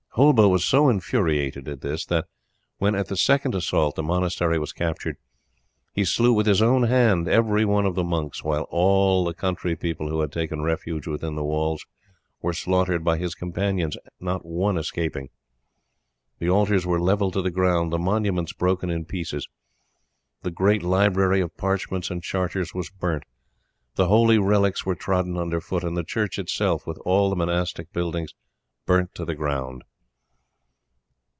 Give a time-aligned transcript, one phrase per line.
[0.15, 2.25] Hulba was so infuriated at this that
[2.79, 5.15] when, at the second assault, the monastery was captured,
[5.93, 10.09] he slew with his own hand everyone of the monks, while all the country people
[10.09, 11.85] who had taken refuge within the walls
[12.41, 15.29] were slaughtered by his companions, not one escaping.
[16.39, 19.47] The altars were levelled to the ground, the monuments broken in pieces.
[20.41, 23.23] The great library of parchments and charters was burnt.
[23.95, 27.93] The holy relics were trodden under foot, and the church itself, with all the monastic
[27.93, 28.33] buildings,
[28.85, 29.85] burnt to the ground.